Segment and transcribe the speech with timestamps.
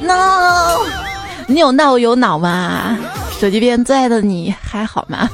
[0.00, 0.86] no，
[1.46, 2.98] 你有闹有脑吗？
[3.38, 5.28] 手机边最爱的你还好吗？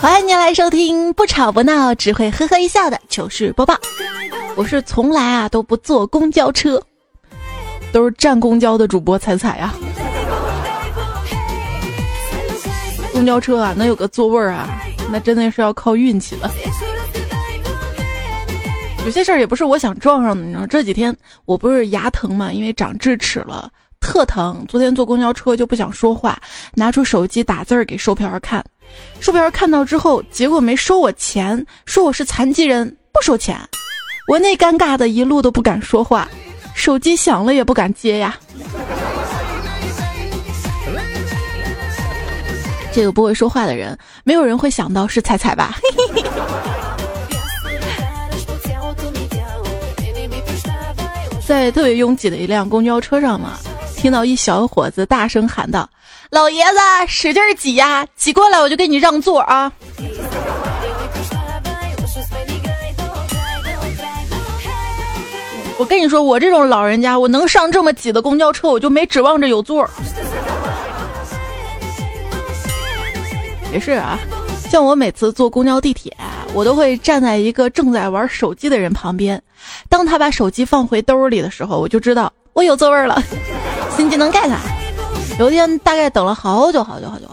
[0.00, 3.74] 欢迎您来收听不吵不闹，只会呵呵一笑的糗事播报。
[4.54, 6.80] 我是从来啊都不坐公交车，
[7.92, 9.74] 都是站公交的主播彩彩呀。
[13.12, 14.68] 公交车啊，能有个座位啊，
[15.10, 16.50] 那真的是要靠运气的。
[19.04, 24.64] 有些事儿也不是我想撞上的，你知道这几天我不是牙疼嘛，因为长智齿了，特疼。
[24.66, 26.40] 昨天坐公交车就不想说话，
[26.72, 28.64] 拿出手机打字儿给售票员看。
[29.20, 33.60] 售票员看到之后，结果没收我钱，说我是残疾人，不收钱。
[34.26, 36.26] 我那尴尬的一路都不敢说话，
[36.74, 38.38] 手机响了也不敢接呀。
[42.90, 45.78] 这个不会说话的人，没有人会想到是彩彩吧？
[45.82, 47.03] 嘿嘿嘿
[51.46, 53.58] 在特别拥挤的一辆公交车上嘛，
[53.96, 55.88] 听到一小伙子大声喊道
[56.30, 59.70] ：“老爷子，使劲挤呀，挤过来我就给你让座啊！”
[65.76, 69.88] 我跟你说，我这种老人家，我能上这么挤的公交车，我就没指望着有座。
[73.72, 74.18] 也是啊，
[74.70, 76.16] 像我每次坐公交、地铁，
[76.54, 79.42] 我都会站在一个正在玩手机的人旁边。
[79.88, 83.20] 当他把手机放回兜里的时候，我就知道我有座位了。
[83.96, 84.50] 新技能 get！
[85.38, 87.26] 有一天，大概等了好久好久好久。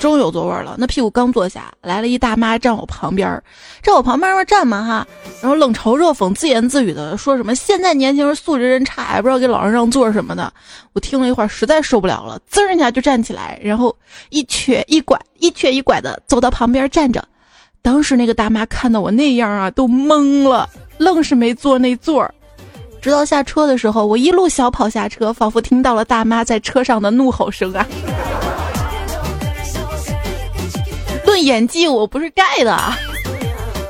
[0.00, 3.42] 终于有座位了，那屁股刚坐下来了一大妈站我旁边，
[3.82, 5.06] 站我旁边嘛站嘛哈，
[5.40, 10.52] 然后冷嘲热讽、自言自语的说什么现在年轻人素质真差，也不知道给老人让座什么的。
[10.92, 13.94] 我听了一会儿，实在受不了了，滋一下就站起来，然后
[14.28, 17.24] 一瘸一拐、一瘸一拐的走到旁边站着。
[17.84, 22.32] 当时那个大妈看到我那样啊，都懵了，愣是没坐那座儿。
[23.02, 27.86] 直到下车的时候，我一路小跑下车，仿佛听到了大妈在车上的怒吼声啊。
[31.26, 32.74] 论演技，我不是盖的。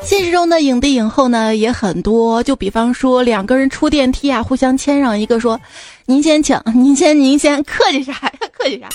[0.03, 5.61] 现实中的影帝影后呢也很多，就比方说两个人出电梯啊，互相谦让，一个说
[6.05, 8.33] ：“您先请，您先，您先，客气啥呀？
[8.59, 8.89] 客气啥？”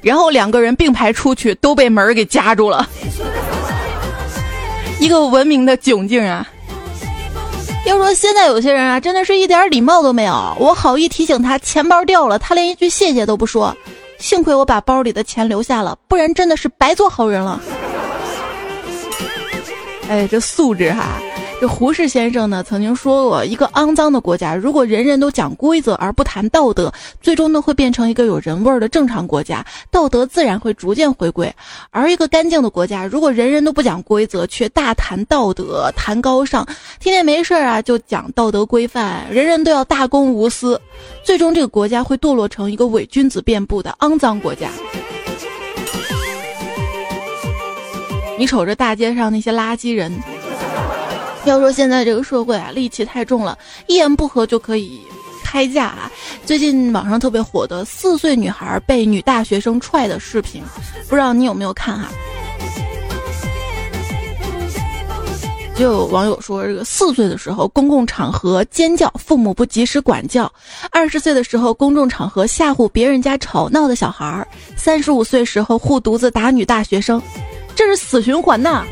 [0.00, 2.88] 然后两个人并排出去，都被门给夹住了。
[5.06, 6.44] 一个文明的窘境啊！
[7.86, 10.56] 要说现在有些人啊，真的是一点礼貌都没有。
[10.58, 13.76] 我好意提醒他钱包掉了，他连一句谢谢都不说。
[14.18, 17.60] 幸亏我把包里的钱留下了，不然真的是白做好人了。
[20.08, 21.20] 哎，这素质哈！
[21.58, 31.48] 这胡适先生呢曾经说过，一个肮脏的国家，如果人人都讲规则而不谈道德，最终呢会变成一个有人味儿的正常国家，道德自然会逐渐回归；
[31.90, 36.62] 而一个干净的国家，如果人人都不讲规则，却大谈道德、谈高尚，
[37.00, 40.78] 天天没事儿啊就讲道德规范，人人都要大公无私，
[41.24, 44.68] 最终这个国家会堕落成一个伪君子遍布的肮脏国家。
[48.38, 50.12] 你瞅着大街上那些垃圾人，
[51.46, 55.00] 要说现在这个社会啊，戾气太重了，一言不合就可以
[55.44, 56.10] 开架啊。
[56.44, 60.62] 最近网上特别火的四岁女孩被女大学生踹的视频，
[61.08, 62.08] 不知道你有没有看哈？
[65.76, 70.50] 就有网友说，这个四岁的时候公共场合尖叫，父母不及时管教；
[70.90, 74.44] 二十岁的时候公众场合吓唬别人家吵闹的小孩儿；
[74.76, 77.22] 三十五岁时候护犊子打女大学生。
[77.74, 78.86] 这是死循环呐！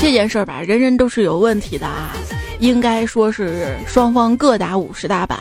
[0.00, 2.12] 这件事儿吧，人人都是有问题的啊，
[2.60, 5.38] 应该说是双方各打五十大板。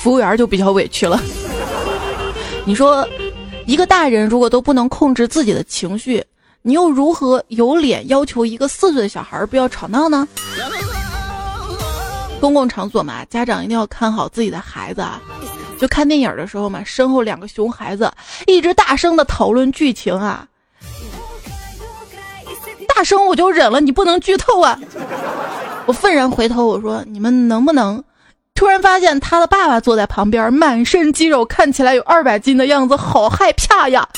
[0.00, 1.20] 服务员就比较委屈了。
[2.64, 3.06] 你说，
[3.66, 6.24] 一个大人如果都不能控制自己的情绪，
[6.62, 10.26] 你又如何有脸要求一个四岁的小孩不要吵闹呢？
[12.40, 15.20] 公共场所嘛，家长一定要看好自己的孩子啊。
[15.78, 18.10] 就看电影的时候嘛，身后两个熊孩子
[18.46, 20.46] 一直大声的讨论剧情啊，
[22.96, 24.80] 大声我就忍了，你不能剧透啊！
[25.84, 28.02] 我愤然回头我说：“你们能不能？”
[28.56, 34.08] 突然发现他的爸爸坐在旁边，满身肌肉，看起来有二百斤的样子，好害怕呀！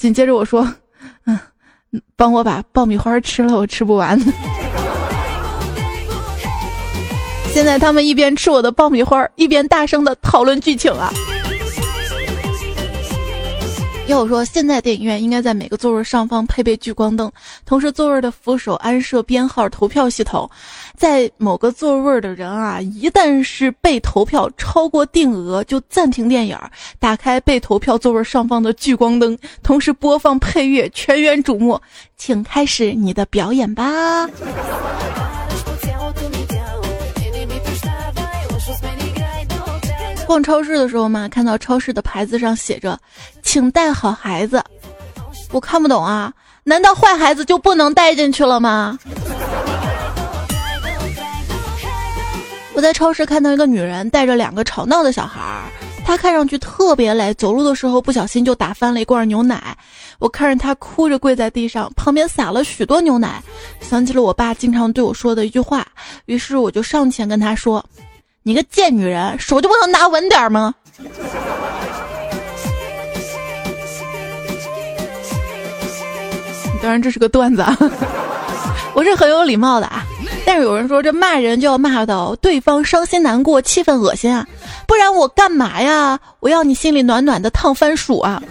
[0.00, 0.74] 紧接着我说
[1.26, 1.38] ：“嗯，
[2.16, 4.20] 帮我把爆米花吃了，我吃不完。
[7.54, 11.12] ”现在他们一边吃我的爆米花，一边大声的讨论剧情啊！
[14.06, 17.30] 要我说，现在电影院应该在每个座位上方配备聚光灯，
[17.64, 20.48] 同时座位的扶手安设编号投票系统。
[20.94, 26.56] 在某个座位的人啊，一旦是被投票超过定额，就暂停电影，
[26.98, 31.80] 打开被投票座位上方的聚光灯，同时播放配乐，全员瞩目，
[32.18, 34.28] 请开始你的表演吧。
[40.24, 42.98] 逛超市的时候嘛，看到超市的牌子上写着
[43.42, 44.62] “请带好孩子”，
[45.52, 46.32] 我看不懂啊，
[46.64, 48.98] 难道坏孩子就不能带进去了吗？
[52.74, 55.70] 我在超市看到一个女人带着两个吵闹的小孩儿，
[56.04, 59.76] 她看上去特别累，走路的时候不小心就打翻了一罐牛奶。
[60.18, 63.40] 我看着她哭着跪在地上，旁边洒了许多牛奶，
[63.80, 65.86] 想起了我爸经常对我说的一句话，
[66.26, 67.84] 于是我就上前跟她说。
[68.46, 70.74] 你个贱女人，手就不能拿稳点吗？
[76.82, 77.74] 当然这是个段子，啊，
[78.92, 80.04] 我是很有礼貌的啊。
[80.44, 84.46] 但是有人说这骂人就要骂到对方伤心难过、气愤恶心啊，
[84.86, 86.20] 不然我干嘛呀？
[86.40, 88.42] 我要你心里暖暖的烫番薯啊！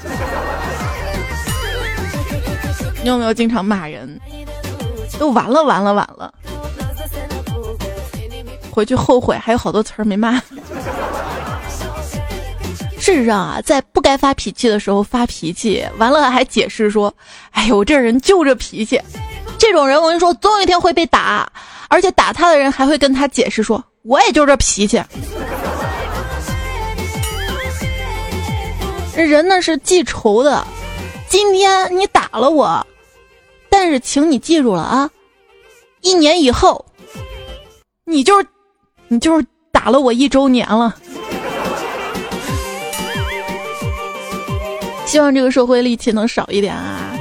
[3.04, 4.20] 你有没有经常骂人？
[5.20, 6.34] 都完了完了完了！
[8.74, 10.42] 回去后悔，还有好多词儿没骂。
[13.00, 17.14] 事实上啊，在不该发脾气的时候发脾气，完了还解释说
[17.52, 19.00] ：“哎呦，我这人就这脾气。”
[19.60, 21.46] 这种人我跟你说，总有一天会被打，
[21.90, 25.04] 而且打他的人还会跟他解释说：“我也就这脾气。”
[29.16, 30.66] 人呢是记仇的，
[31.28, 32.88] 今天你打了我，
[33.70, 35.10] 但是请你记住了啊，
[36.02, 36.86] 一年以后，
[38.06, 38.48] 你就是。
[39.08, 40.96] 你就是打了我一周年了，
[45.06, 47.14] 希望这个社会戾气能少一点啊，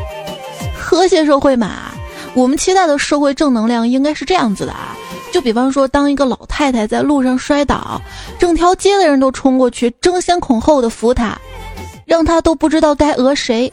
[0.79, 1.93] 和谐社会嘛。
[2.34, 4.96] 我们期待的社会正能量应该是这样子的啊，
[5.32, 8.00] 就比方说，当一个老太太在路上摔倒，
[8.38, 11.38] 整条街的人都冲过去争先恐后的扶她，
[12.06, 13.70] 让她都不知道该讹谁。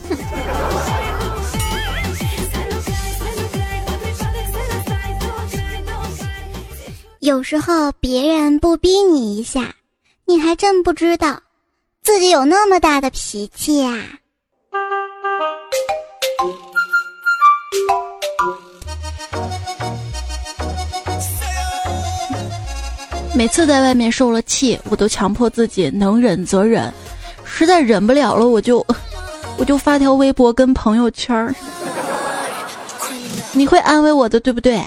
[7.20, 9.76] 有时候别人不逼你一下，
[10.24, 11.38] 你还真不知道
[12.02, 13.94] 自己有那么大的脾气呀。
[23.36, 26.90] 每次在外面受了气，我都强迫自己能忍则忍，
[27.44, 28.86] 实在忍不了了，我就
[29.58, 31.54] 我就发条微博跟朋友圈儿。
[33.52, 34.82] 你会安慰我的，对不对？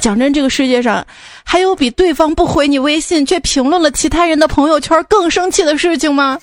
[0.00, 1.06] 讲真，这个世界上。
[1.50, 6.38] 还有比对方不回你微信却评论了其他人的朋友圈更生气的事情吗？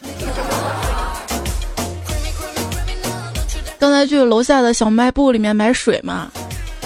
[3.80, 6.30] 刚才去楼下的小卖部里面买水嘛，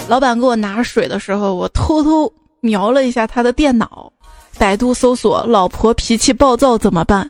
[0.06, 4.12] 老板给我拿水的时候，我偷偷瞄了一下他的电脑，
[4.56, 7.28] 百度搜索“老婆脾气暴躁怎么办”，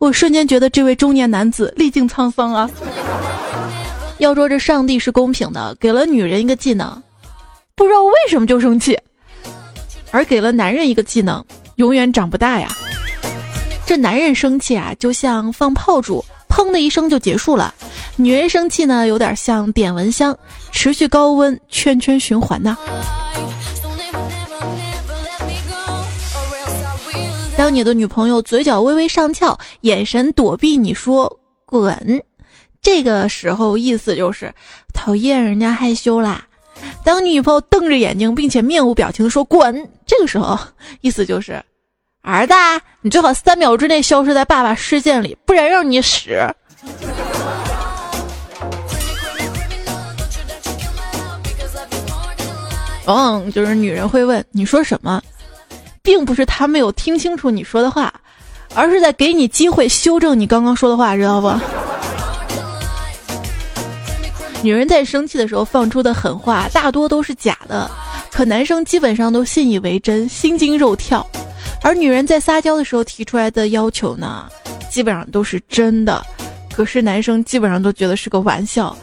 [0.00, 2.70] 我瞬间觉得这位中年男子历尽沧桑啊。
[4.16, 7.02] 要说这上帝是公平的，给了女人一个技能，
[7.74, 8.98] 不知道为什么就生气。
[10.10, 11.44] 而给了男人一个技能，
[11.76, 12.68] 永远长不大呀。
[13.86, 17.74] 这男人生气啊，就像放炮竹，砰的一声就结束了；
[18.16, 20.36] 女人生气呢，有点像点蚊香，
[20.70, 22.76] 持续高温，圈圈循环呐。
[27.56, 32.22] 当你的女朋友嘴角微微上翘，眼神躲避你说“滚”，
[32.80, 34.54] 这个时候意思就是
[34.94, 36.46] 讨厌人家害羞啦。
[37.04, 40.58] 当你女朋友瞪着眼睛，并且面无表情的说“滚”，这个时候
[41.00, 41.62] 意思就是，
[42.22, 42.54] 儿子，
[43.00, 46.30] 你最好三秒之内消失在爸爸视线里，不然让你死。
[53.06, 55.20] 嗯，就是女人会问你说什么，
[56.02, 58.12] 并不是她没有听清楚你说的话，
[58.74, 61.48] 而是在给你机会修正你刚刚说的话，知道不？
[64.62, 67.90] 女人在生气的时候放出的狠话大多都是假的，
[68.30, 71.24] 可男生基本上都信以为真，心惊肉跳；
[71.82, 74.46] 而女人在撒娇的时候提出来的要求呢，
[74.90, 76.22] 基本上都是真的，
[76.74, 78.94] 可是男生基本上都觉得是个玩笑。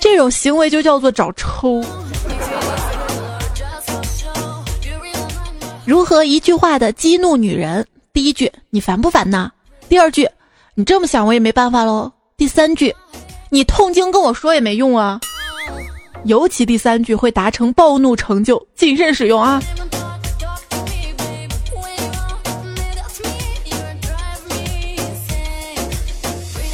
[0.00, 1.80] 这种行为就叫做找抽。
[5.84, 7.86] 如何一句话的激怒女人？
[8.12, 9.48] 第一句，你烦不烦呐？
[9.88, 10.28] 第二句，
[10.74, 12.10] 你这么想我也没办法喽。
[12.36, 12.92] 第三句。
[13.50, 15.18] 你痛经跟我说也没用啊，
[16.24, 19.62] 尤其第三句会达成暴怒成就，谨慎使用啊。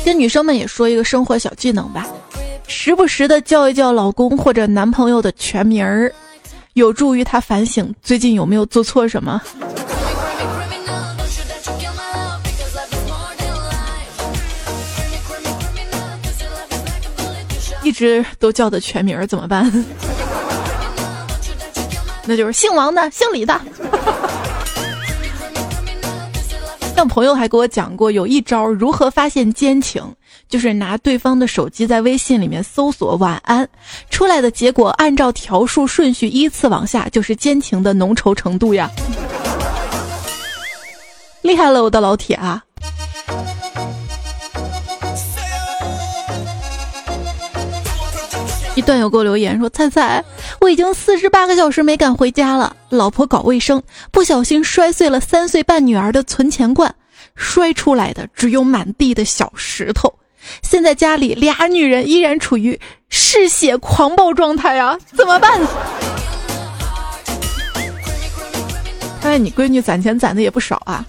[0.05, 2.07] 跟女生们也说一个生活小技能吧，
[2.67, 6.13] 时不时的叫一叫老公或者男朋友的全名儿，
[6.73, 9.41] 有助于他反省最近有没有做错什么。
[17.85, 19.71] 一直都叫的全名怎么办？
[22.27, 23.61] 那就是姓王的、姓李的。
[26.97, 30.03] 像朋友还给我讲过，有一招如何发现奸情，
[30.49, 33.69] 就是拿对方的手机在微信里面搜索“晚安”，
[34.09, 38.91] 出来的结果按照条数顺序依次往下，就是奸情的浓稠程度呀。
[41.43, 42.63] 厉害了，我的老铁啊！
[48.75, 50.25] 一段友给我留言说：“菜菜，
[50.61, 52.75] 我已经四十八个小时没敢回家了。
[52.89, 56.93] 老婆搞卫生，不小心摔碎了三岁半女儿的存钱罐，
[57.37, 60.13] 摔出来的只有满地的小石头。
[60.63, 62.79] 现在家里俩女人依然处于
[63.09, 65.61] 嗜血狂暴状态啊，怎么办？
[69.23, 71.07] 看来你闺女攒钱攒的也不少啊。”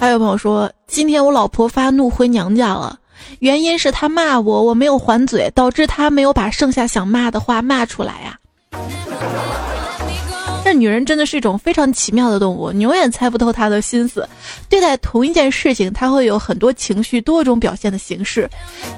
[0.00, 2.98] 还有朋友说，今天我老婆发怒回娘家了，
[3.40, 8.38] 原因是她骂我，我没有还嘴，导致她没有把剩下想骂的话骂出来呀。
[10.64, 14.26] 这女人真的是一种非常奇妙的动物，你永远猜不透她的心思。
[14.70, 18.48] 对待同一件事情，她会有很多情绪、多种表现的形式。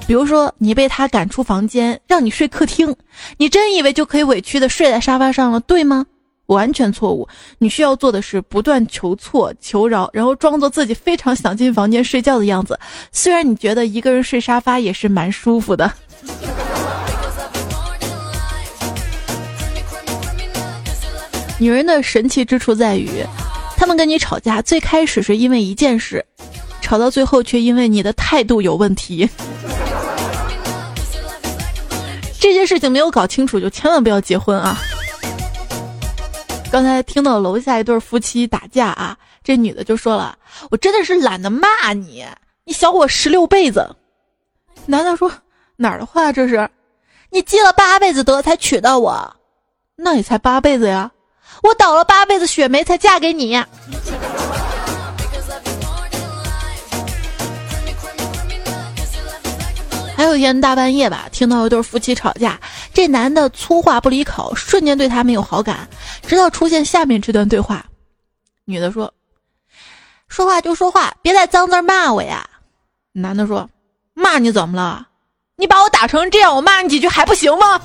[0.07, 2.95] 比如说，你被她赶出房间，让你睡客厅，
[3.35, 6.05] 你真以为就可以委屈的睡在沙发上了，对吗？
[6.47, 7.27] 完全错误！
[7.57, 12.77] 你需要做的是不断求错、求饶，然后装作自己非常想进房间睡觉的样子。
[13.11, 15.91] 虽然你觉得一个人睡沙发也是蛮舒服的。
[21.59, 23.07] 女人的神奇之处在于，
[23.77, 26.25] 她们跟你吵架，最开始是因为一件事，
[26.81, 29.29] 吵到最后却因为你的态度有问题。
[32.37, 34.77] 这件事情没有搞清楚，就千万不要结婚啊！
[36.73, 40.35] 刚才听到楼下一对夫妻打架啊，这女的就说了
[40.71, 42.25] ：“我真的是懒得骂你，
[42.63, 43.95] 你小我十六辈子。”
[44.87, 45.31] 男的说
[45.77, 46.67] ：“哪儿的话这是？
[47.29, 49.35] 你积了八辈子德才娶到我，
[49.95, 51.11] 那也才八辈子呀，
[51.61, 53.63] 我倒了八辈子血霉才嫁给你。”
[60.23, 62.57] 还有一天大半夜吧，听到一对夫妻吵架，
[62.93, 65.85] 这男的粗话不离口，瞬间对他没有好感，
[66.25, 67.85] 直到出现下面这段对话。
[68.63, 69.13] 女的说
[70.29, 72.49] ：“说话就说话，别再脏字骂我呀。”
[73.11, 73.69] 男的说
[74.15, 75.05] ：“骂你怎么了？
[75.57, 77.81] 你把我打成这样，我骂你几句还不行吗？”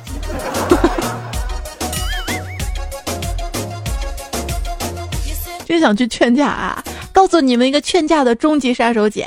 [5.66, 6.84] 真想去劝架啊！
[7.12, 9.26] 告诉你们一个劝架的终极杀手锏。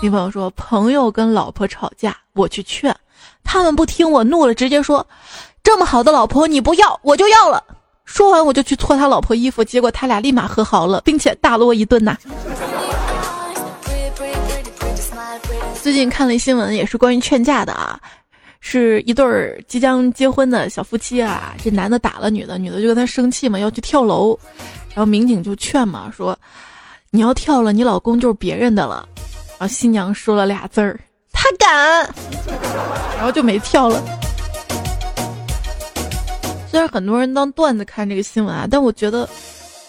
[0.00, 2.94] 女朋友说：“朋友跟老婆吵架，我去劝，
[3.42, 5.04] 他们不听，我怒了，直接说：
[5.64, 7.64] 这么好的老婆你不要，我就要了。
[8.04, 12.16] 说完我就去搓他老婆衣服，结果他俩立马和好了，并且大落一顿呐。”
[15.82, 17.98] 最近看了一新闻，也是关于劝架的啊，
[18.60, 24.38] 是一对儿即将结婚的小夫妻啊，这男的打了女的，女的就跟他生气嘛，要去跳楼，
[24.94, 26.38] 然后民警就劝嘛，说：
[27.10, 29.08] 你要跳了，你老公就是别人的了。
[29.58, 30.98] 然后新娘说了俩字儿
[31.32, 31.68] ：“他敢。”
[33.16, 34.00] 然后就没跳了。
[36.70, 39.28] 虽然很多人当段子看这个新闻啊，但我觉得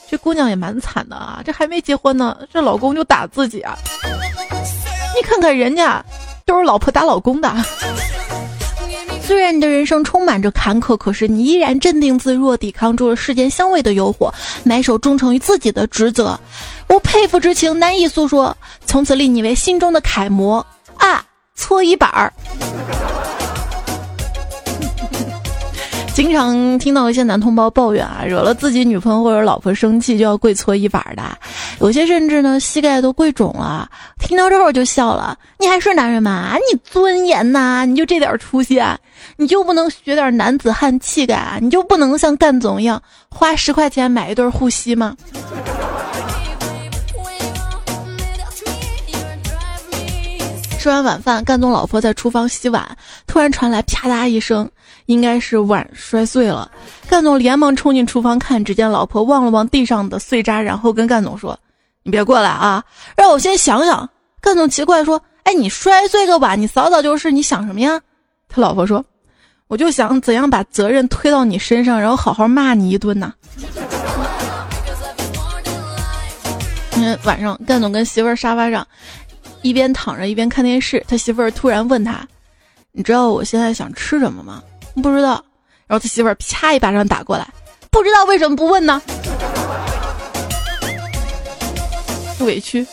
[0.10, 1.42] 这姑娘也蛮惨的啊！
[1.46, 3.78] 这还没结婚呢，这老公就打自己啊！
[5.16, 6.04] 你看看人家，
[6.46, 7.54] 都是老婆打老公的。
[9.30, 14.34] 虽然你的人生充满着坎坷，可是你依然镇定自若，抵抗住了世间香味的诱惑，
[14.64, 16.36] 埋首忠诚于自己的职责。
[16.88, 18.58] 我佩服之情难以诉说，
[18.88, 20.66] 从此立你为心中的楷模
[20.98, 21.24] 啊！
[21.54, 22.34] 搓衣板儿。
[26.12, 31.24] 经常听到一些男同胞抱怨啊，惹了自己女朋友或者老婆生气就要跪搓衣板的，
[31.80, 33.88] 有些甚至呢膝盖都跪肿了。
[34.20, 36.56] 听到这儿我就笑了，你还是男人吗？
[36.56, 37.86] 你尊严呐？
[37.86, 38.98] 你就这点出息啊？
[39.38, 41.58] 你就不能学点男子汉气概啊？
[41.62, 45.16] 你就不能像干总一样花十块钱买一对护膝吗？
[50.80, 52.98] 吃完晚饭，干总老婆在厨房洗碗，
[53.28, 54.70] 突然传来啪嗒一声，
[55.08, 56.72] 应该是碗摔碎了。
[57.10, 61.60] 干总连忙冲进厨房看，只见老婆望了望地上的碎渣，然后跟干总说
[62.04, 62.82] ：“你别过来啊，
[63.18, 64.10] 让我先想想。”
[64.40, 68.00] 干总奇怪说：“哎，你摔碎个碗，你早早就是，你想什么呀？”
[68.50, 69.06] 他老婆说
[69.70, 73.32] ：“我就想怎样把责任推到你身上，然后好好骂你一顿呢。
[76.90, 78.86] 今天，晚上干总跟媳妇儿沙发上
[79.62, 82.28] 一边躺着一边看电视，他媳妇儿突然问他
[82.92, 84.64] ：“你知道我现在想吃什么吗？”
[85.02, 85.44] 不知道。
[85.86, 87.48] 然后他媳妇儿啪一巴掌打过来
[87.92, 89.00] ：“不知道为什么不问呢？”
[92.42, 92.86] 委屈。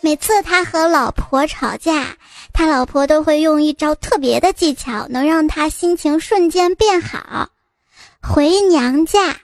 [0.00, 2.16] 每次他和老婆吵架，
[2.52, 7.48] 他老婆都会用一招特别的技巧，能让他心情瞬间变好。
[8.20, 9.36] 回娘家。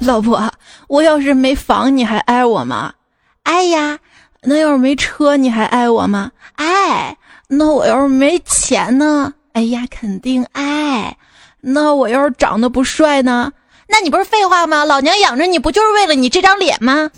[0.00, 0.50] 老婆，
[0.86, 2.94] 我要是没房，你还爱我吗？
[3.42, 3.98] 爱呀。
[4.42, 6.30] 那要是没车，你还爱我吗？
[6.54, 7.16] 爱。
[7.48, 9.34] 那我要是没钱呢？
[9.52, 11.16] 哎呀，肯定爱。
[11.60, 13.52] 那我要是长得不帅呢？
[13.88, 14.84] 那你不是废话吗？
[14.84, 17.10] 老娘养着你不就是为了你这张脸吗？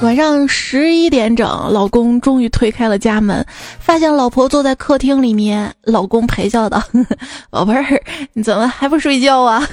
[0.00, 3.44] 晚上十一点整，老公终于推开了家门，
[3.80, 5.74] 发现老婆坐在客厅里面。
[5.82, 6.80] 老公陪笑道
[7.50, 8.00] ：“宝贝儿，
[8.32, 9.66] 你怎么还不睡觉啊？”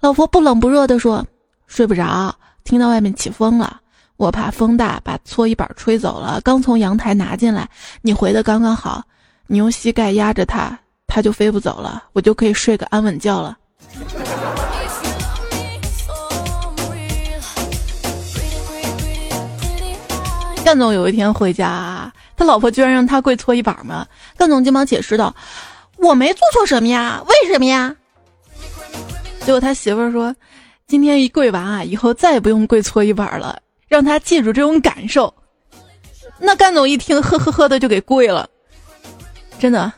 [0.00, 1.26] 老婆不冷不热地说
[1.66, 3.80] ：“睡不着，听到外面起风了，
[4.16, 7.68] 我怕风大把搓衣板吹走了，刚从阳台拿进来。
[8.02, 9.02] 你回的刚刚好，
[9.46, 13.56] 你用膝盖压着它，它就飞不走了，我就可以睡个安稳觉了。”
[20.64, 24.04] 干总有一天回家，他老婆居然让他跪搓衣板嘛。
[24.36, 25.32] 干总急忙解释道
[25.96, 27.94] ：“我没做错什么呀，为什么呀？”
[29.46, 30.34] 结果他媳妇儿说
[30.88, 35.32] ：“今天一跪完啊，以后再也不用跪搓衣板了，让他记住这种感受。”
[36.38, 38.48] 那甘总一听，呵呵呵的就给跪了。
[39.58, 39.90] 真的，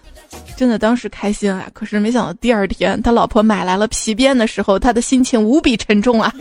[0.57, 1.69] 真的当时开心啊！
[1.73, 6.33] 可是没想到第二天他老婆买来了皮鞭的时候，他的心情无比沉重啊。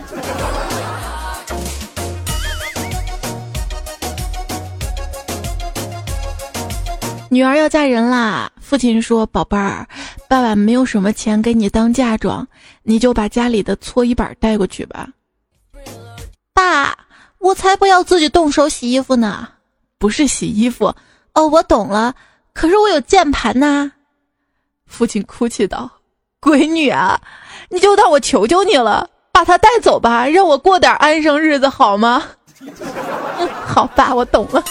[7.29, 8.51] 女儿要嫁人啦！
[8.61, 9.87] 父亲说：“宝贝儿，
[10.27, 12.47] 爸爸没有什么钱给你当嫁妆，
[12.83, 15.09] 你就把家里的搓衣板带过去吧。”
[16.53, 16.95] 爸，
[17.39, 19.47] 我才不要自己动手洗衣服呢！
[19.99, 20.93] 不是洗衣服
[21.33, 22.13] 哦，我懂了。
[22.53, 23.91] 可是我有键盘呐！
[24.85, 25.89] 父亲哭泣道
[26.41, 27.19] ：“闺女啊，
[27.69, 32.23] 你就当我求求你了，把它带走吧，让我过点安生日子好吗？”
[32.59, 34.63] 嗯， 好，吧，我懂了。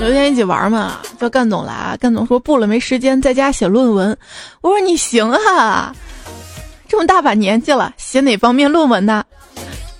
[0.00, 4.16] 有一天一起玩嘛，叫干总来，干总说不了，没时间，在家写论文。
[4.60, 5.94] 我说你行啊，
[6.98, 9.22] 这么大把年纪了，写哪方面论文呢？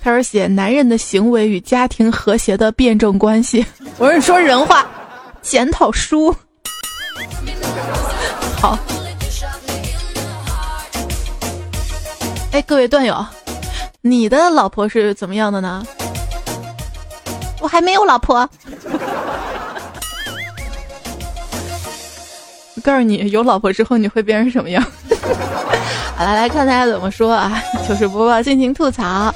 [0.01, 3.65] 他说写男人的行为与家庭和谐的辩证关系。
[3.97, 4.85] 我说你说人话，
[5.41, 6.35] 检讨书。
[8.59, 8.77] 好。
[12.51, 13.25] 哎，各位段友，
[14.01, 15.81] 你的老婆是怎么样的呢？
[17.61, 18.39] 我还没有老婆。
[22.75, 24.85] 我告诉你，有老婆之后你会变成什么样？
[26.19, 27.63] 好了，来看大家怎么说啊！
[27.87, 29.33] 糗事播报，尽情吐槽。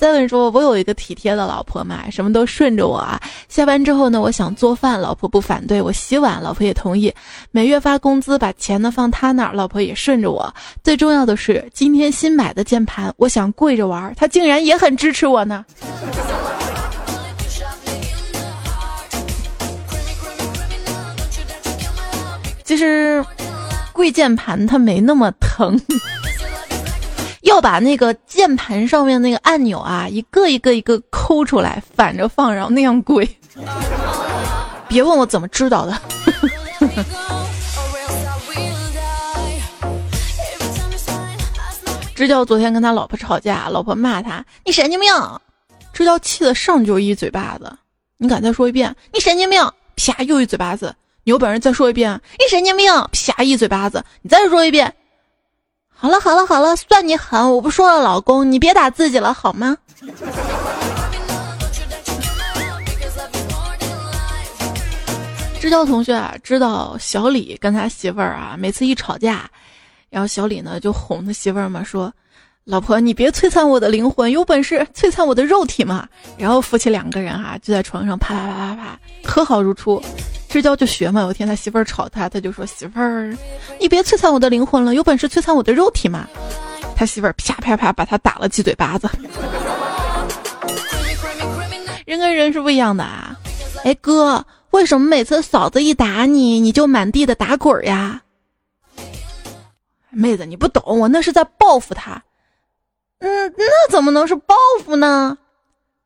[0.00, 3.20] Seven 说：“我有一个体贴的老婆嘛，什么都顺着我啊。
[3.48, 7.14] 下班之后呢，我想做饭，老婆不反对；我洗碗，老婆也同意。
[7.52, 10.52] 每月发工资，把钱呢放她那儿，老婆也顺着我。
[10.82, 15.64] 最重要的是，今天新买的键盘，我想跪着玩，她竟然也很支持我呢。”
[22.64, 23.24] 其实，
[24.00, 25.78] 跪键盘它没那么疼，
[27.44, 33.28] 要把那个键盘上面那个按钮啊，一个一个一个抠出来，反着放，然后那样跪。
[34.88, 35.94] 别问我怎么知道的。
[42.14, 45.12] 支教昨天跟他老婆吵架，老婆骂他：“你神经病！”
[45.92, 47.70] 支教气得上就一嘴巴子。
[48.16, 48.96] 你敢再说一遍？
[49.12, 49.62] 你神经病！
[49.94, 50.94] 啪，又一嘴巴子。
[51.22, 52.18] 你有本事再说一遍！
[52.38, 52.90] 你神经病！
[53.12, 54.02] 啪一嘴巴子！
[54.22, 54.94] 你再说一遍！
[55.88, 57.52] 好了好了好了，算你狠！
[57.52, 59.76] 我不说了，老公，你别打自己了好吗？
[65.60, 69.50] 支教同学啊，知道小李跟他媳妇儿啊，每次一吵架，
[70.08, 72.10] 然后小李呢就哄他媳妇儿嘛，说。
[72.64, 76.08] 老婆，你别摧残我的灵魂，有本事摧残我的肉体嘛！
[76.38, 80.00] 然后夫妻两个人哈就在床上啪啪啪啪啪和好如初。
[80.50, 83.32] 支教就学嘛，有天他媳妇儿吵他，他就说媳妇儿，
[83.78, 86.26] 你别摧残我的灵魂了，有本事摧残我的肉体嘛！
[86.96, 89.08] 他媳妇儿啪啪啪把他打了几嘴巴子。
[92.04, 93.38] 人跟人是不一样的啊！
[93.84, 98.20] 哎哥，为什么每次嫂子一打你，你就满地的打滚呀？
[100.10, 102.20] 妹子，你不懂，我那是在报复他。
[103.20, 105.38] 嗯，那怎么能是报复呢？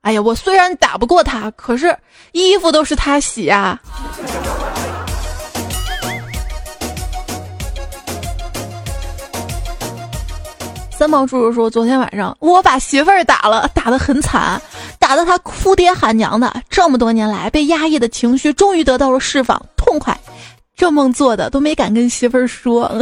[0.04, 1.96] 哎呀，我虽然打不过他，可是
[2.32, 3.80] 衣服都是他洗啊。
[10.90, 14.60] 三毛叔叔说，昨天晚上我把媳妇儿打了，打得很惨，
[14.98, 16.54] 打得他哭爹喊娘的。
[16.68, 20.14] 这么多年来被压抑的情绪终于得到了释放，痛快。
[20.76, 22.92] 这梦做的都没敢跟媳妇儿说，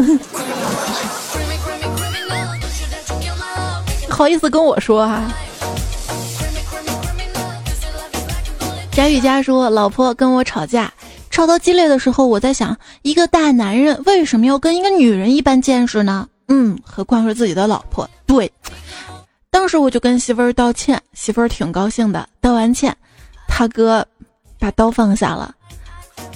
[4.09, 5.21] 好意思跟我说哈。
[8.93, 10.93] 贾雨佳说：“老婆跟我吵架，
[11.31, 16.29] 吵到激烈的时候，我在想，一个大男人为什么要跟一个女人一般见识呢？
[16.49, 18.09] 嗯，何况是自己的老婆。
[18.27, 18.53] 对，
[19.51, 22.29] 当时我就跟媳妇儿道歉，媳妇儿挺高兴的。
[22.39, 22.95] 道完歉，
[23.49, 24.07] 他哥
[24.59, 25.55] 把刀放下了，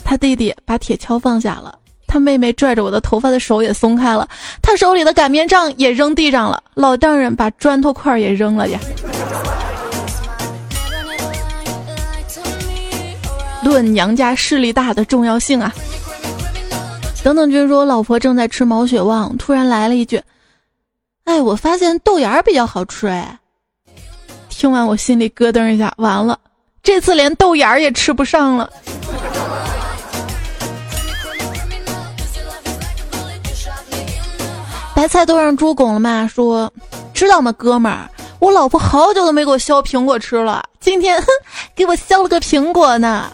[0.03, 4.27] 他弟弟把铁锹放下了，他妹妹拽着我的头发的手也松开了，
[4.62, 8.81] 他手里的擀面杖也扔地上了，老丈人把砖头块也扔了呀。”
[13.66, 15.74] 论娘家势力大的重要性啊！
[17.22, 20.22] 等等君说，老婆正在吃毛血旺，突然来了一句
[21.24, 23.38] ：“哎，我发现豆芽比较好吃。”哎，
[24.48, 26.38] 听完我心里咯噔一下，完了，
[26.83, 28.70] 这次连豆芽也吃不上了。
[34.94, 36.31] 白菜都让猪拱了吗？
[36.33, 36.72] 说，
[37.12, 41.26] 知道吗，哥们儿，我老婆好久都没给我削苹果吃了，今天哼，
[41.74, 43.31] 给我削了个苹果呢。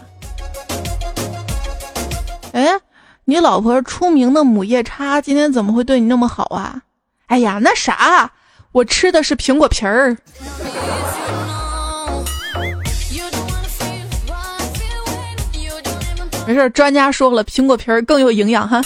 [2.53, 2.79] 哎，
[3.25, 6.79] 你老婆出名的母夜叉，今天怎么会对你那么好啊？
[7.25, 8.31] 哎呀，那啥，
[8.71, 10.15] 我吃的是苹果皮儿。
[16.45, 18.79] 没事，专家说了，苹果皮儿更有营养哈。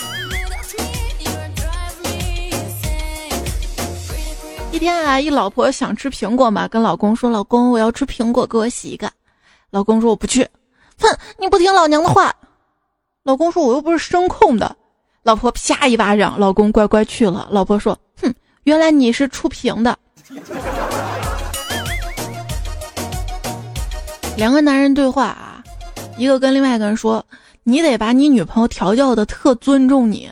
[4.72, 9.12] 一天啊，一老婆想吃苹果嘛，跟老公说：“老公，我要吃苹果，给我洗一个。”
[9.72, 10.48] 老公说：“我不去。”
[11.02, 12.34] 哼，你不听老娘的话。
[13.28, 14.74] 老公说：“我又不是声控的。”
[15.22, 17.46] 老婆啪一巴掌，老公乖乖去了。
[17.52, 20.00] 老婆说：“哼，原来你是触屏的。”
[24.38, 25.62] 两个男人对话啊，
[26.16, 27.26] 一个跟另外一个人说
[27.64, 30.32] ：“你得把你女朋友调教的特尊重你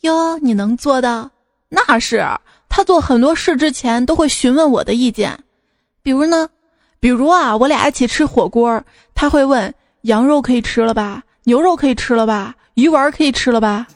[0.00, 1.30] 哟，你能做到？
[1.68, 2.26] 那是
[2.70, 5.38] 他做很多事之前都会询问我的意见，
[6.02, 6.48] 比如呢，
[7.00, 8.82] 比如啊，我俩一起吃火锅，
[9.14, 12.54] 他会问羊肉可以吃了吧？”牛肉可以吃了吧？
[12.74, 13.86] 鱼丸可以吃了吧？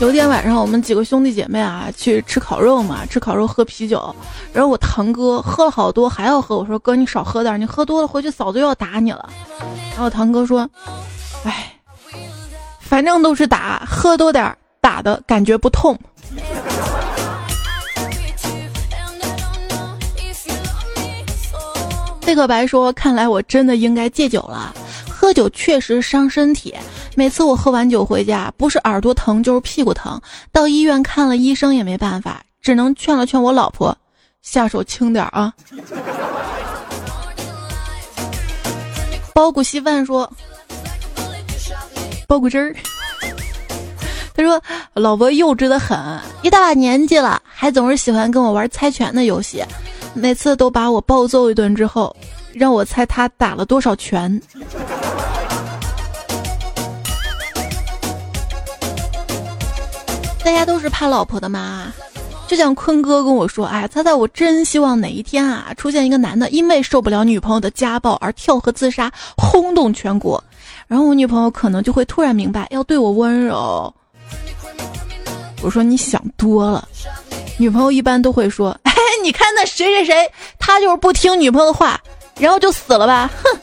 [0.00, 4.14] 有天晚上，我们几个兄弟姐妹啊去吃烤肉嘛，吃烤肉喝啤酒，
[4.52, 6.56] 然后我堂哥喝了好多，还要喝。
[6.56, 9.28] 我说哥，你少喝点，你喝多了回去嫂子又要打你了。
[9.90, 10.68] 然后我堂哥说
[11.42, 11.74] ：“哎，
[12.78, 14.56] 反正都是打，喝多点
[14.88, 15.98] 打的感觉不痛。”
[22.24, 24.74] 贝克白说：“看来我真的应该戒酒了。
[25.10, 26.74] 喝酒确实伤身体。
[27.14, 30.18] 每次我喝完酒回家，不是耳朵疼就是屁股疼。
[30.52, 33.94] 到医院看了医生也没办法，只能劝了劝我老婆，
[34.40, 35.52] 下手轻点啊。”
[39.34, 40.30] 包谷稀饭说
[42.26, 42.74] ：“包谷汁儿。”
[44.38, 44.62] 他说
[44.94, 45.98] ：“老婆幼稚的很，
[46.42, 49.64] 一大把年纪了，还总是喜欢跟我玩猜拳的游戏，
[50.14, 52.14] 每次都把我暴揍一顿之后，
[52.52, 54.40] 让我猜他打了多少拳。”
[60.44, 61.92] 大家都是怕老婆的嘛，
[62.46, 70.40] 就像坤哥跟我说：“哎，猜猜我真希望哪一天啊，出现一个男的因为受不了女朋友的家暴而跳河自杀，轰动全国，
[70.86, 73.92] 然后我女朋友可能就会突然明白要对我温柔。”
[75.62, 76.88] 我说你想多了，
[77.58, 82.00] 女朋友一般都会说：“哎，你看那谁谁谁，他就是不听女朋友的话，
[82.38, 83.58] 然后就死了吧。”哼。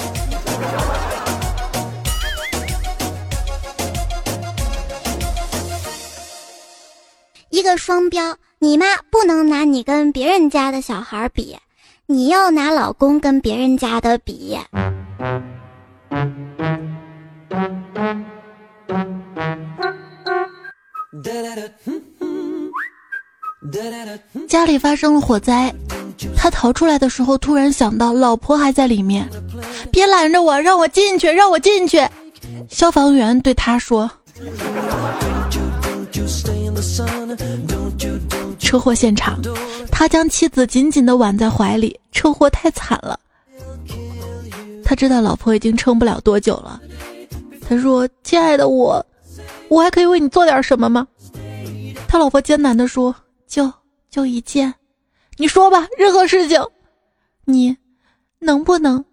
[7.50, 11.58] 一个双标，你妈不能拿你跟别人家的小孩比，
[12.06, 14.60] 你要拿老公跟别人家的比。
[24.48, 25.74] 家里发生了火灾，
[26.36, 29.28] 他逃出来的时候，突然想到老婆还在里面，
[29.92, 32.06] 别拦着我，让我进去，让我进去。
[32.70, 34.10] 消防员对他说
[38.60, 39.40] ：“车祸现场，
[39.92, 42.00] 他将妻子紧紧地挽在怀里。
[42.12, 43.20] 车祸太惨了，
[44.84, 46.80] 他知道老婆已经撑不了多久了。
[47.68, 49.06] 他说：“亲爱的我，
[49.68, 51.08] 我还可以为你做点什么吗？”
[52.08, 53.16] 他老婆艰难地说
[53.48, 53.72] ：“就
[54.10, 54.74] 就一件，
[55.38, 56.62] 你说吧，任何事情。
[57.46, 57.76] 你
[58.40, 59.04] 能不能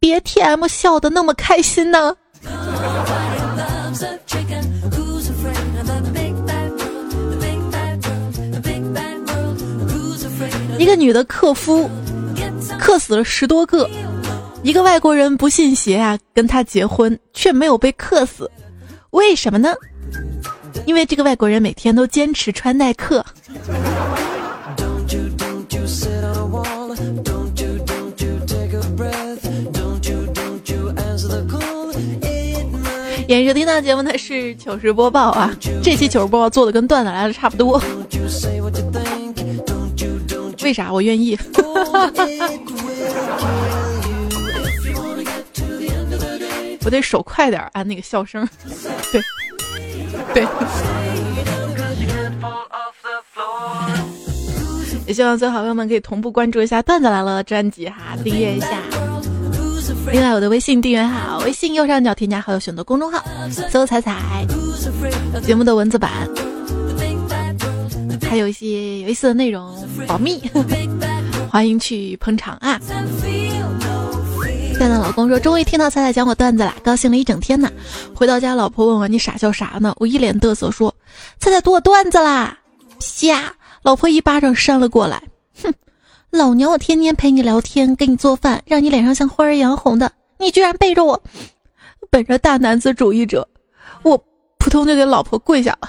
[0.00, 2.16] 别 T M 笑的那么开心呢？”
[10.78, 11.90] 一个女的克夫，
[12.78, 13.90] 克死了十多个。
[14.62, 18.50] 一个外国人不信邪啊，跟他结婚却没有被克死，
[19.10, 19.74] 为什么呢？
[20.84, 23.24] 因为这个外国人每天都坚持穿耐克。
[33.28, 37.82] 演收听到节目的是糗事播报啊，这期糗事播报做的跟段子来的差不多。
[40.62, 41.38] 为啥我愿意？
[46.88, 48.48] 我得手快点按那个笑声。
[49.12, 49.22] 对，
[50.32, 50.48] 对。
[55.06, 58.80] 也希望所有好朋友们可以同步关注一下《段子来了》专辑哈，订阅一下。
[60.10, 64.46] 另外，我的微信订阅号，微信右上角添加好友，选择公众号，搜“彩彩”，
[65.44, 66.26] 节目的文字版。
[68.22, 70.42] 还有一些有意思的内容，保密，
[71.52, 72.80] 欢迎去捧场啊！
[74.78, 77.68] 现在老公说终于听到彩彩讲我段子啦，高兴了一整天呢。
[78.14, 79.92] 回到家，老婆问我你傻笑啥呢？
[79.98, 80.94] 我一脸嘚瑟说
[81.40, 82.56] 彩彩读我段子啦！
[83.00, 83.52] 啪！
[83.82, 85.20] 老婆一巴掌扇了过来，
[85.64, 85.74] 哼！
[86.30, 91.20] 老娘我天天陪你聊天，给你做饭，让你脸上像花儿一样红的，你居然背着我！
[92.08, 93.48] 本着大男子主义者，
[94.04, 94.16] 我
[94.58, 95.88] 扑通就给老婆跪下了。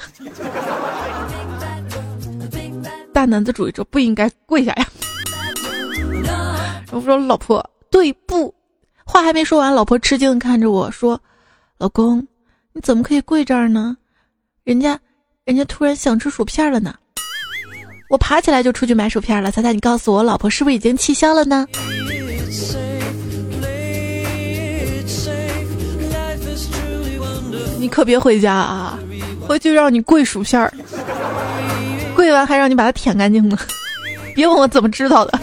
[3.14, 4.88] 大男子主义者不应该跪下呀！
[6.90, 8.52] 我说老婆对不？
[9.12, 11.20] 话还没说完，老婆吃惊的看着我说
[11.80, 12.20] ：“老公，
[12.74, 13.98] 你怎么可以跪这儿呢？
[14.64, 15.00] 人家，
[15.46, 16.94] 人家突然想吃薯片了呢。”
[18.12, 19.50] 我爬起来就出去买薯片了。
[19.50, 21.66] 猜猜你告诉我，老婆是不是已经气消了呢？
[27.80, 29.00] 你可别回家啊！
[29.42, 30.72] 回去让你跪薯片儿。
[32.16, 33.58] 跪完还让你把它舔干净呢，
[34.36, 35.40] 别问我怎么知道的。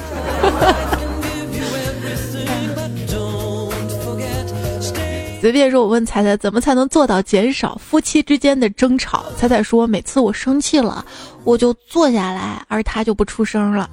[5.46, 9.26] 随便说，我问彩彩怎么才能做到减少夫妻之间的争吵？
[9.36, 11.06] 彩彩说，每次我生气了，
[11.44, 13.88] 我就坐下来，而他就不出声了。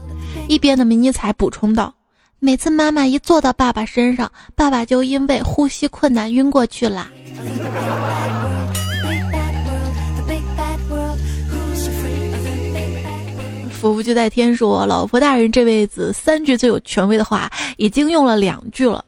[0.47, 1.93] 一边的迷你彩补充道，
[2.39, 7.07] 每次妈妈一坐到爸爸身上，爸爸就因为呼吸困难晕过去了。
[13.79, 19.05] 福福就在天说，老婆大人这辈子三句最有权威的话已经用了两句了。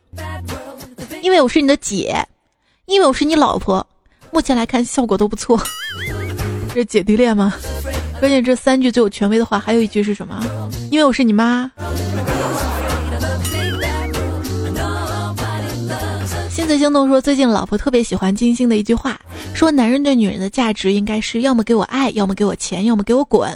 [1.23, 2.15] 因为我是你的姐，
[2.85, 3.85] 因为我是你老婆，
[4.31, 5.59] 目前来看效果都不错。
[6.69, 7.53] 这是姐弟恋吗？
[8.19, 10.39] 关键这三句最有权威的话，还有一句是什么？
[10.91, 11.71] 因为我是你妈。
[16.49, 19.19] 心随心动说，最近老婆特别喜欢金星的一句话，
[19.55, 23.49] 说男人对女人的价值应该是要么给我爱，要么给我钱，要么给我滚。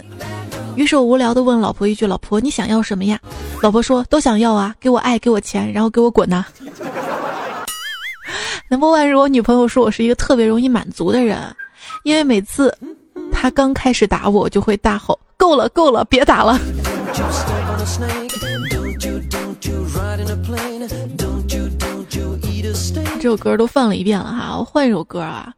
[0.74, 3.18] 于是我无聊的问老婆一句：“老婆，你想要什么呀？”
[3.62, 6.44] 老婆说：“都想要啊，给我爱，给我钱，然后给我滚呐。
[8.68, 11.38] ”Number one 是我女朋友说我是一个特别容易满足的人，
[12.04, 12.76] 因为每次
[13.32, 16.58] 她刚开始打我，就会大吼：“够了，够了，别打了。”
[23.20, 25.52] 这首歌都放了一遍了哈，我换一首歌啊，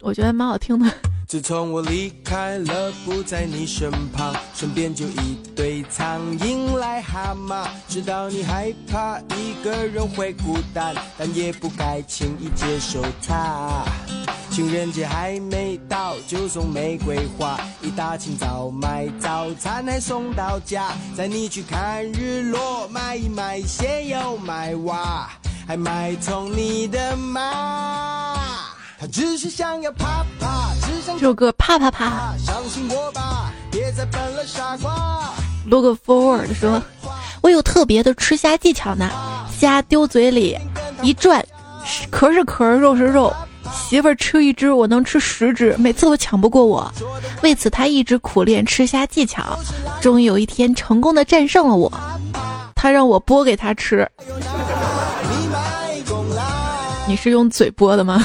[0.00, 0.90] 我觉得蛮好听的。
[1.32, 7.66] 自从我离开了，不在你身旁，身边就一堆苍蝇癞蛤蟆。
[7.88, 13.82] 知道你害怕一个人会孤单，但也不该轻易接受它。
[14.50, 25.30] 情人节还没到，就送玫瑰花，一大清早买早餐还送到家，载你去看日落，买一买鞋，又买袜，
[25.66, 28.36] 还买通你的妈。
[29.02, 30.70] 他只是想要啪啪。
[30.80, 32.32] 只想这首歌啪啪啪。
[35.66, 36.80] Look forward 说，
[37.40, 39.10] 我有特别的吃虾技巧呢，
[39.50, 40.56] 虾丢嘴里
[41.02, 41.44] 一转，
[42.12, 43.34] 壳是壳，肉是肉。
[43.74, 46.88] 媳妇儿吃一只，我能吃十只，每次都抢不过我。
[47.42, 49.58] 为此，他一直苦练吃虾技巧，
[50.00, 51.92] 终于有一天成功的战胜了我。
[52.76, 54.08] 他让我剥给他吃。
[57.08, 58.24] 你是用嘴剥的吗？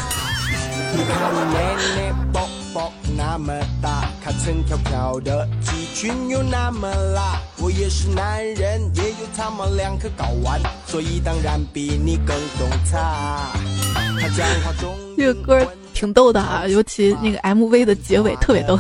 [3.16, 7.40] 那么大，卡层条条的肌群又那么辣。
[7.58, 13.52] 我也是男人，也有他们两颗睾丸，所以当然比你更懂他。
[14.20, 18.80] 他讲话中这个歌挺逗的啊，尤其那个 MV 的结尾特别逗。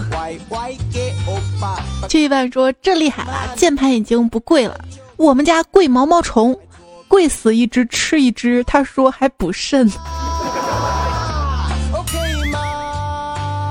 [2.09, 4.79] 这一半说这厉害了，键盘已经不贵了，
[5.17, 6.57] 我们家贵毛毛虫，
[7.07, 9.91] 贵死一只吃一只，他说还补肾。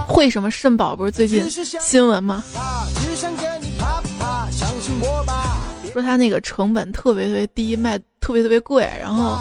[0.07, 1.45] 会什么肾宝不是最近
[1.81, 2.43] 新闻吗？
[5.93, 9.39] 说他那个成本特别特别低，卖特别特别贵，然后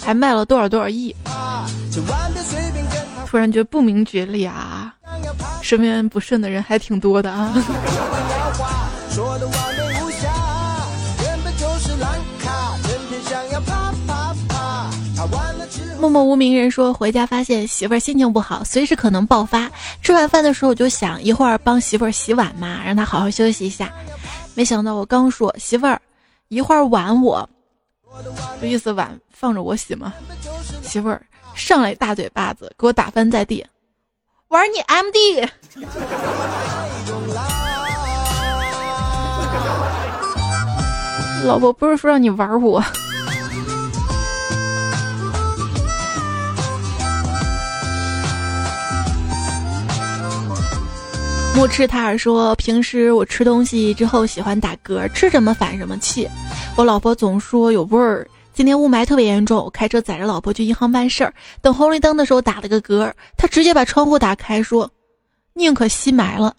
[0.00, 1.14] 还卖了多少多少亿。
[3.26, 4.94] 突然觉得不明觉厉啊，
[5.60, 7.52] 身边不慎的人还挺多的啊。
[16.00, 19.68] 默默无名人说，回家发现媳妇儿心情不好，随时可能爆发。
[20.00, 23.92] 吃完饭的时候，我就想一会儿帮媳妇儿洗碗嘛，让她好好休息一下。
[24.54, 26.00] 没想到我刚说媳妇儿，
[26.48, 27.48] 一会儿碗我，
[28.60, 30.14] 这意思碗放着我洗吗？
[30.82, 31.20] 媳妇儿
[31.54, 33.66] 上来大嘴巴子，给我打翻在地，
[34.48, 35.48] 玩你 MD。
[41.44, 42.82] 老婆不是说让你玩我。
[51.58, 56.28] 木赤塔尔说：“平时我吃东西之后喜欢打嗝，吃什么反什么气。
[56.76, 58.24] 我老婆总说有味儿。
[58.54, 64.88] 今天雾霾特别严重，我开车载着老婆去银行办事儿，等红绿灯的时候打了个嗝，她直接把窗户打开说：
[65.54, 66.54] 宁可吸霾了。”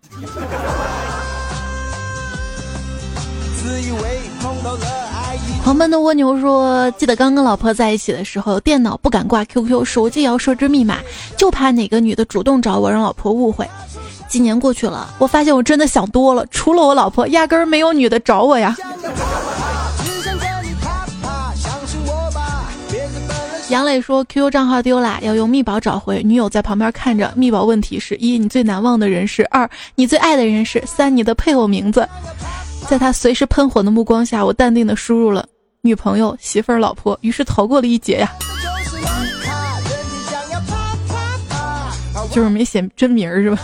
[5.63, 10.97] 狂奔的蜗牛说：“记得刚跟老婆在一起的时候，电脑不敢挂 QQ，手机也要设置密码，
[11.37, 13.65] 就怕哪个女的主动找我，让老婆误会。”
[14.29, 16.45] 几年过去了，我发现我真的想多了。
[16.51, 18.75] 除了我老婆，压根儿没有女的找我呀。
[23.69, 26.23] 杨磊说：“QQ 账号丢了，要用密保找回。
[26.23, 32.07] 女友在旁边看着，密保问题是一，你最难忘的人是二，你最爱的人是三，你的配偶名字。
[32.87, 35.45] 在他随时喷火的目光下，我淡定的输入了
[35.81, 38.31] 女朋友、媳妇儿、老婆，于是逃过了一劫呀。
[42.31, 43.59] 就是没写真名是吧？”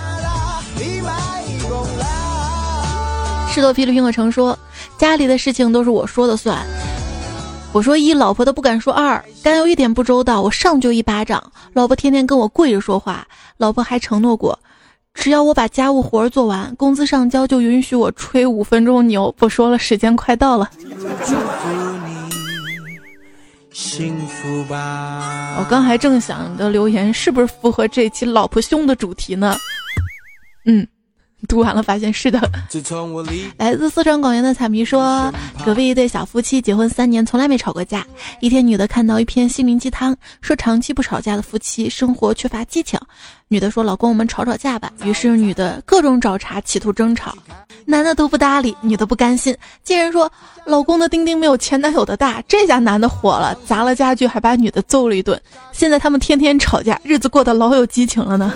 [3.55, 4.59] 赤裸霹雳苹果城说
[4.99, 6.67] ：“家里的事情都是我说的算，
[7.71, 9.23] 我说一，老婆都不敢说二。
[9.41, 11.41] 敢有一点不周到，我上就一巴掌。
[11.71, 14.59] 老婆天天跟我跪着说话，老婆还承诺过，
[15.13, 19.33] 只要我把家务活儿做完，工资上交就允许我吹五分钟牛。
[19.37, 20.69] 不说了，时间快到了。
[23.71, 25.55] 幸福吧。
[25.59, 29.55] 我刚还正想的留言是不是符合这期老婆凶的主题呢？
[30.65, 30.85] 嗯。”
[31.47, 32.39] 读完了，发现是的。
[33.57, 35.31] 来自四川广元的彩迷说，
[35.63, 38.05] 隔壁一对小夫妻结婚三年，从来没吵过架。
[38.41, 42.99] 一天，女的看到一篇心灵鸡汤，说长期不吵架的夫妻生活缺乏激情。
[43.47, 47.35] 女的说：“老公，我们吵吵架吧。”于是女的各种找茬，企图争吵，
[47.85, 48.75] 男的都不搭理。
[48.81, 50.31] 女的不甘心，竟然说
[50.65, 55.39] ：“老公的丁丁没有前男友的大。”这下男的火了，砸了家具，还把女的揍了一顿。
[55.71, 58.51] 现在他们天天吵架，日子过得老有激情了呢。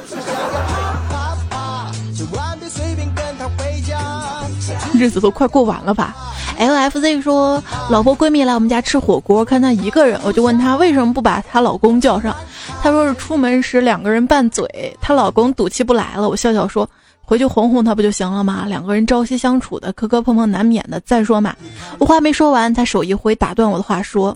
[5.00, 6.14] 日子都快过完了吧
[6.60, 12.36] ？LFZ 说，老婆闺蜜来我们家吃火锅，看她一个人，我就问她为什么不把她老公叫上。
[12.82, 14.68] 她说是出门时两个人拌嘴，
[15.00, 16.28] 她老公赌气不来了。
[16.28, 16.90] 我笑笑说，
[17.24, 18.66] 回去哄哄他不就行了吗？
[18.68, 21.00] 两个人朝夕相处的，磕磕碰碰难免的。
[21.02, 21.56] 再说嘛，
[21.98, 24.36] 我话没说完，他手一挥打断我的话说，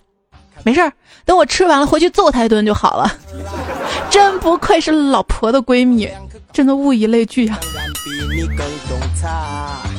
[0.63, 0.93] 没事儿，
[1.25, 3.11] 等我吃完了回去揍他一顿就好了。
[4.09, 6.07] 真不愧是老婆的闺蜜，
[6.53, 7.59] 真的物以类聚啊。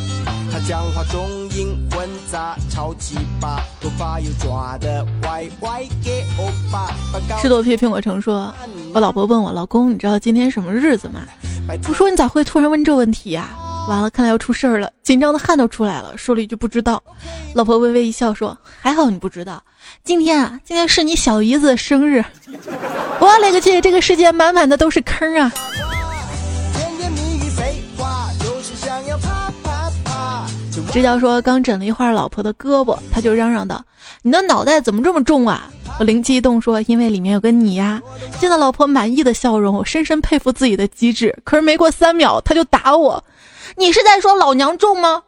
[0.66, 6.90] 讲话中英混杂，超级巴，头发又抓的歪歪给欧巴。
[7.38, 8.50] 吃多屁苹果城说，
[8.94, 11.20] 我老婆问我老公，你知道今天什么日子吗？
[11.86, 13.50] 我说你咋会突然问这问题呀？
[13.90, 17.02] 完了，看来要出事儿了，紧张的汗都出来了，说了一句不知道。
[17.52, 19.62] 老婆微微一笑说，还好你不知道，
[20.02, 22.24] 今天啊，今天是你小姨子的生日。
[23.20, 25.52] 我勒个去，这个世界满满的都是坑啊！
[30.94, 33.84] 直角说刚整了一会儿老婆的胳膊，他就嚷嚷道
[34.22, 35.68] ：“你的脑袋怎么这么重啊？”
[35.98, 38.00] 我灵机一动说：“因为里面有个你呀。”
[38.38, 41.36] 见到老婆满意的笑容，我深深佩服自己的机智。
[41.42, 43.24] 可是没过三秒，他就打我
[43.76, 45.20] ：“你是在说老娘重吗？”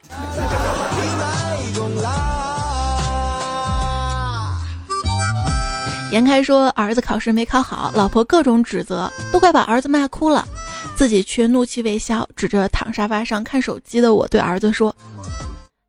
[6.13, 10.47] 严开说：“儿子考试没考好，老婆各种指责，都快把儿子骂哭了。”
[10.95, 14.95] 自己却怒气未消，指着躺沙发上看手机的我对儿子说：“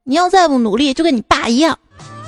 [0.07, 1.77] 你要再不努力，就跟你爸一样。”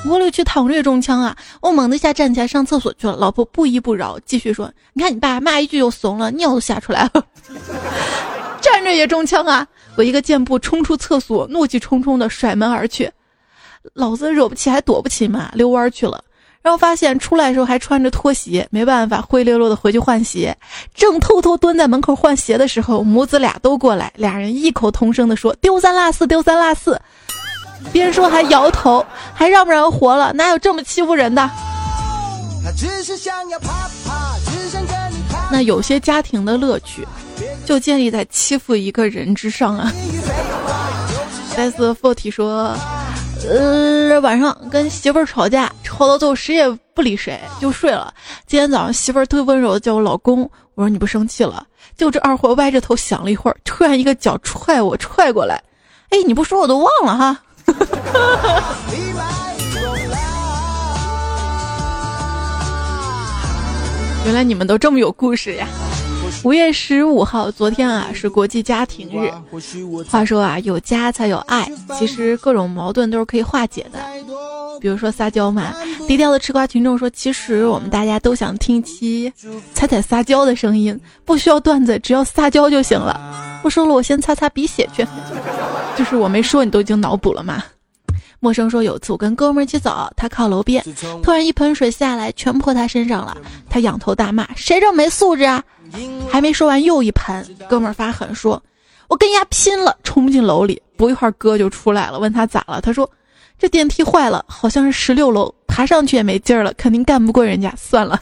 [0.05, 1.35] 我勒去，躺着也中枪啊！
[1.61, 3.17] 我猛地一下站起来上厕所去了。
[3.17, 7.25] 老婆不依不饶，继续说：“你看你爸骂一句就怂了，尿都吓出来了。
[8.61, 9.67] ”站着也中枪啊！
[9.97, 13.11] 我一个箭步冲出厕所，怒气冲冲的甩门而去。
[13.93, 16.23] 老子惹不起还躲不起嘛，溜弯去了。
[16.61, 20.55] 然后发现出来的时候还穿着拖鞋，没办法，灰溜溜的回去换鞋。
[20.93, 26.97] 正偷偷蹲在门口换鞋的时候，母子俩都过来，俩人异口同声的说：“丢三落四，丢三落四。”
[27.91, 30.31] 边说还摇头，还让不让人活了？
[30.33, 31.49] 哪有这么欺负人的？
[35.51, 37.07] 那有些家庭的乐趣，
[37.65, 39.91] 就建立在欺负一个人之上啊。
[41.55, 42.75] 戴斯 forty 说。
[43.49, 48.13] 呃，晚上跟媳妇儿吵架，吵到最后谁也不理谁，就睡了。
[48.45, 50.41] 今天早上媳妇儿特温柔的叫我老公，
[50.75, 51.65] 我说你不生气了？
[51.97, 55.55] 就这二货歪着头想了一会儿，突然一个脚踹我踹过来，
[56.09, 57.39] 哎，你不说我都忘了哈。
[64.25, 65.67] 原来你们都这么有故事呀。
[66.43, 69.31] 五月十五号，昨天啊是国际家庭日。
[70.03, 71.67] 话说啊，有家才有爱。
[71.97, 73.97] 其实各种矛盾都是可以化解的，
[74.79, 75.73] 比如说撒娇嘛。
[76.07, 79.31] 低调的吃瓜群众说，其实我们大家都想听期
[79.73, 83.59] 彩彩撒娇的声音，不需要段子，只要撒娇就行了。
[83.61, 85.05] 不说了，我先擦擦鼻血去。
[85.95, 87.63] 就是我没说，你都已经脑补了嘛？
[88.39, 90.81] 陌生说，有次我跟哥们儿一起走，他靠楼边，
[91.21, 93.35] 突然一盆水下来，全泼他身上了。
[93.69, 95.61] 他仰头大骂：“谁这么没素质啊！”
[96.31, 97.45] 还没说完，又一盆。
[97.69, 98.63] 哥们儿发狠说
[99.09, 102.79] ：“我跟丫拼了！”冲进楼里，不一会儿哥就出来了，问他咋了？
[102.79, 103.09] 他说
[103.59, 108.17] ：“这电梯坏了，好像是十六楼，爬上去也没劲儿了，肯定干不过人家，算了。”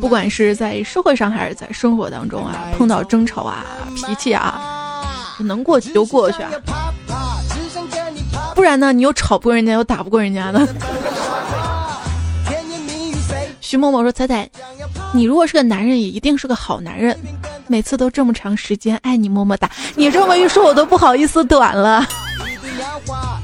[0.00, 3.64] 不管是在社会上还是在生活当中啊，碰到争吵啊、
[3.94, 6.50] 脾气啊，能过去就过去啊，
[8.54, 10.66] 不然呢，你又吵不过人家，又打不过人家的。
[13.74, 14.48] 徐某某说：“彩彩，
[15.12, 17.18] 你如果是个男人，也一定是个好男人。
[17.66, 19.68] 每次都这么长时间，爱你么么哒。
[19.96, 22.06] 你这么一说，我都不好意思短了。”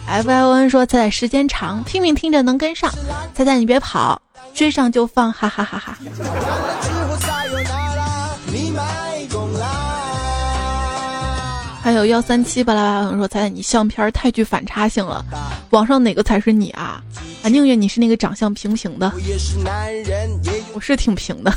[0.06, 2.88] F I O N 说：“彩彩时间长，拼命听着能跟上。
[3.34, 4.22] 彩彩你别跑，
[4.54, 5.98] 追上就放，哈哈哈哈。”
[11.91, 15.24] 还有幺三七巴拉巴拉说：“彩彩你相片太具反差性了，
[15.70, 17.03] 网上哪个才是你啊？”
[17.43, 19.12] 啊，宁愿你是那个长相平平的，
[20.72, 21.53] 我是挺平的。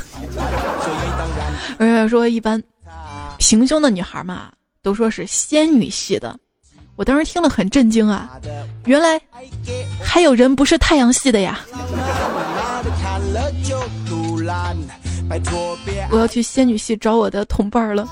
[1.78, 2.60] 而且说一般
[3.38, 4.50] 平胸的女孩嘛，
[4.82, 6.36] 都说是仙女系的。
[6.96, 8.28] 我当时听了很震惊啊，
[8.86, 9.20] 原来
[10.02, 11.60] 还有人不是太阳系的呀！
[16.10, 18.04] 我要去仙女系找我的同伴了。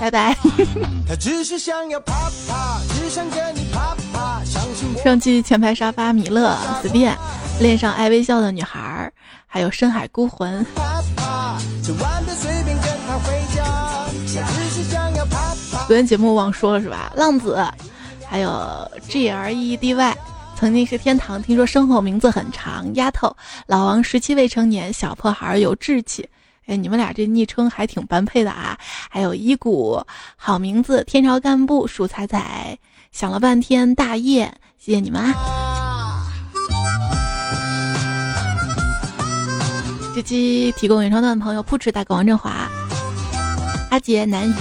[0.00, 0.36] 拜拜。
[5.02, 7.16] 上期前排沙发，米勒、随便
[7.60, 9.10] 恋上爱微笑的女孩，
[9.46, 10.64] 还有深海孤魂。
[15.86, 17.12] 昨天节目忘说了是吧？
[17.14, 17.64] 浪子，
[18.26, 20.16] 还有 G R E D Y，
[20.58, 22.92] 曾经是天堂，听说身后名字很长。
[22.94, 23.36] 丫头，
[23.66, 26.26] 老王十七未成年，小破孩有志气。
[26.66, 28.78] 哎，你们俩这昵称还挺般配的啊！
[29.10, 30.02] 还有一股
[30.34, 32.78] 好名字，天朝干部数彩彩，
[33.12, 35.34] 想了半天大业，谢谢你们啊！
[40.14, 42.68] 这期提供原创段的朋友：扑哧大哥王振华、
[43.90, 44.54] 阿杰南雨、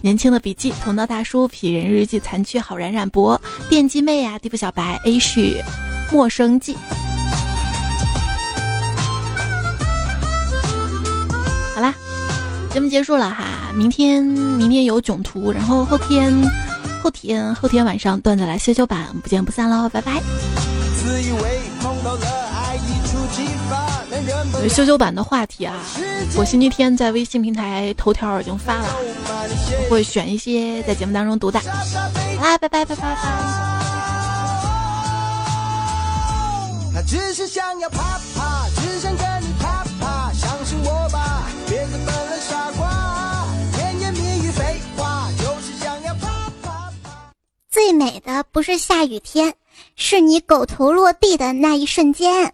[0.00, 3.38] 年轻的笔记、头脑大叔、痞人日记、残缺好冉冉博、
[3.68, 5.60] 电击妹啊、地府小白、A 旭、
[6.10, 6.74] 陌生记。
[12.72, 16.32] 节目结束了哈，明天明天有囧途，然后后天
[17.02, 20.22] 后天后天晚上段子来修修版，不见不散喽，拜拜。
[24.70, 25.74] 修修版的话题啊，
[26.36, 28.86] 我星期天在微信平台头条已经发了，
[29.90, 31.60] 我会选一些在节目当中读的。
[31.60, 33.16] 好啦，拜拜拜拜拜。
[36.94, 39.41] 他只是想要啪啪，只想跟
[47.72, 49.54] 最美的不是下雨天，
[49.96, 52.52] 是你狗头落地的那一瞬间。